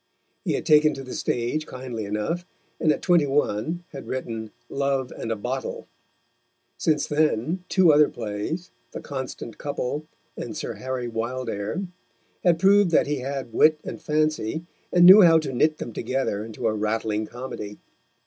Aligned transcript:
He 0.43 0.53
had 0.53 0.65
taken 0.65 0.95
to 0.95 1.03
the 1.03 1.13
stage 1.13 1.67
kindly 1.67 2.05
enough, 2.05 2.43
and 2.79 2.91
at 2.91 3.03
twenty 3.03 3.27
one 3.27 3.83
had 3.89 4.07
written 4.07 4.49
Love 4.67 5.13
and 5.15 5.31
a 5.31 5.35
Bottle. 5.35 5.87
Since 6.75 7.05
then, 7.05 7.65
two 7.69 7.93
other 7.93 8.09
plays, 8.09 8.71
The 8.93 8.99
Constant 9.01 9.59
Couple 9.59 10.07
and 10.35 10.57
Sir 10.57 10.73
Harry 10.73 11.07
Wildair, 11.07 11.85
had 12.43 12.57
proved 12.57 12.89
that 12.89 13.05
he 13.05 13.17
had 13.17 13.53
wit 13.53 13.79
and 13.83 14.01
fancy, 14.01 14.65
and 14.91 15.05
knew 15.05 15.21
how 15.21 15.37
to 15.37 15.53
knit 15.53 15.77
them 15.77 15.93
together 15.93 16.43
into 16.43 16.65
a 16.65 16.73
rattling 16.73 17.27
comedy. 17.27 17.77